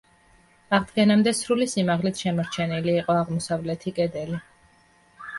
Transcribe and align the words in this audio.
აღდგენამდე 0.75 1.33
სრული 1.39 1.67
სიმაღლით 1.73 2.21
შემორჩენილი 2.23 2.95
იყო 3.01 3.17
აღმოსავლეთი 3.25 3.93
კედელი. 3.99 4.41